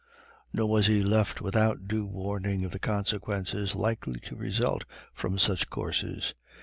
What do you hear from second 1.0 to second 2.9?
left without due warning of the